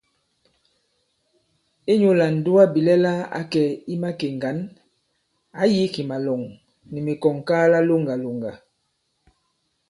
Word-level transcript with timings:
Inyū 1.91 2.11
lā 2.19 2.27
ǹdugabìlɛla 2.35 3.13
ǎ 3.39 3.41
kɛ̀ 3.51 3.65
i 3.93 3.95
makè 4.01 4.27
ŋgǎn, 4.35 4.57
ǎ 5.61 5.63
yī 5.73 5.83
kì 5.93 6.01
màlɔ̀ŋ 6.09 6.41
nì 6.91 6.99
mikɔ̀ŋŋkaala 7.05 7.79
loŋgàlòŋgà. 7.87 8.51